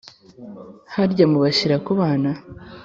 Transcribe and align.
harya 0.93 1.25
mu 1.31 1.37
bashira 1.43 1.75
ku 1.85 1.91
bana, 1.99 2.31